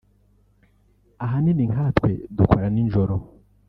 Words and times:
Ahanini 1.23 1.63
nkatwe 1.71 2.09
dukora 2.37 2.65
nijoro 2.73 3.15